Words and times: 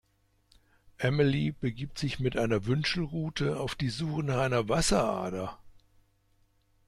Amelie 0.99 1.51
begibt 1.51 1.99
sich 1.99 2.19
mit 2.19 2.35
einer 2.35 2.65
Wünschelrute 2.65 3.59
auf 3.59 3.75
die 3.75 3.91
Suche 3.91 4.23
nach 4.23 4.39
einer 4.39 4.67
Wasserader. 4.67 5.59